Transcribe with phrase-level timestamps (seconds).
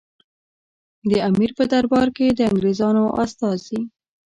[1.09, 3.79] د امیر په دربار کې د انګریزانو استازي.